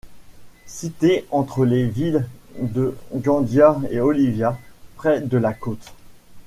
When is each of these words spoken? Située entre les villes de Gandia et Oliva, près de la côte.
Située 0.65 1.27
entre 1.29 1.63
les 1.63 1.85
villes 1.87 2.25
de 2.59 2.97
Gandia 3.15 3.77
et 3.91 3.99
Oliva, 4.01 4.57
près 4.97 5.21
de 5.21 5.37
la 5.37 5.53
côte. 5.53 5.93